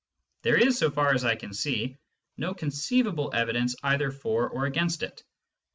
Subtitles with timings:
[0.41, 1.95] There is, so far as I can see,
[2.35, 5.21] no conceivable evidence either for or against it.